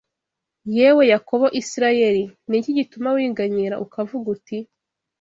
Yewe 0.75 1.03
Yakobo 1.13 1.45
Isirayeli, 1.61 2.23
ni 2.49 2.55
iki 2.59 2.71
gituma 2.79 3.07
wiganyira 3.15 3.75
ukavuga 3.85 4.27
uti 4.35 4.57